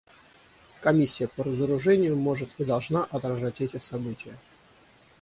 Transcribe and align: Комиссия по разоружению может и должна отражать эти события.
Комиссия 0.81 1.27
по 1.27 1.43
разоружению 1.43 2.15
может 2.17 2.49
и 2.57 2.65
должна 2.65 3.03
отражать 3.03 3.61
эти 3.61 3.77
события. 3.77 4.35